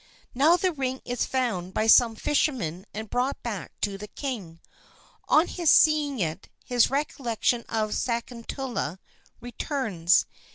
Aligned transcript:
"Now 0.33 0.57
the 0.57 0.71
ring 0.71 0.99
is 1.05 1.27
found 1.27 1.75
by 1.75 1.85
some 1.85 2.15
fishermen 2.15 2.87
and 2.91 3.07
brought 3.07 3.43
back 3.43 3.71
to 3.81 3.99
the 3.99 4.07
king. 4.07 4.59
On 5.29 5.47
his 5.47 5.69
seeing 5.69 6.17
it, 6.17 6.49
his 6.65 6.89
recollection 6.89 7.63
of 7.69 7.93
Sakuntala 7.93 8.97
returns. 9.41 10.25